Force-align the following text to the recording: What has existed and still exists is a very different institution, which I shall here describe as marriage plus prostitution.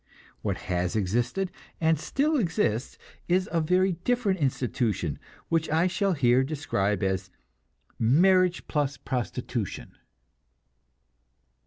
What 0.41 0.57
has 0.61 0.95
existed 0.95 1.51
and 1.79 1.99
still 1.99 2.35
exists 2.35 2.97
is 3.27 3.47
a 3.51 3.61
very 3.61 3.91
different 4.03 4.39
institution, 4.39 5.19
which 5.47 5.69
I 5.69 5.85
shall 5.85 6.13
here 6.13 6.43
describe 6.43 7.03
as 7.03 7.29
marriage 7.99 8.67
plus 8.67 8.97
prostitution. 8.97 9.95